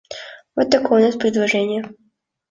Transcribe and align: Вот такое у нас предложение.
Вот 0.55 0.71
такое 0.71 0.99
у 0.99 1.05
нас 1.05 1.15
предложение. 1.15 1.83